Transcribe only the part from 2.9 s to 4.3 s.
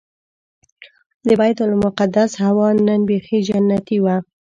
بيخي جنتي وه.